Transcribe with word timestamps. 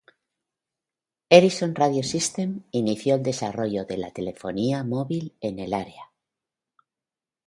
Ericsson 1.35 1.75
Radio 1.79 2.01
Systems 2.11 2.63
inició 2.79 3.13
el 3.17 3.21
desarrollo 3.21 3.85
de 3.85 3.97
la 3.97 4.09
telefonía 4.09 4.83
móvil 4.83 5.35
en 5.41 5.59
el 5.59 5.75
área. 5.75 6.09